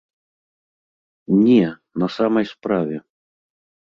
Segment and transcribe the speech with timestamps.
[1.43, 1.67] Не,
[2.03, 2.97] на самай справе.